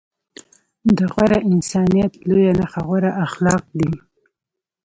د 0.97 0.99
غوره 1.13 1.39
انسانيت 1.51 2.11
لويه 2.27 2.53
نښه 2.59 2.81
غوره 2.87 3.11
اخلاق 3.25 3.63
دي. 3.79 3.91